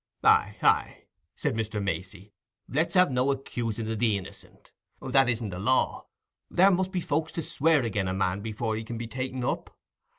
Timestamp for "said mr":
1.35-1.79